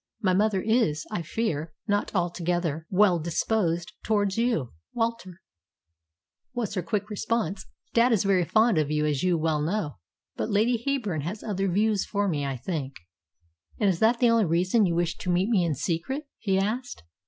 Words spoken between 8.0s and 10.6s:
is very fond of you, as you well know; but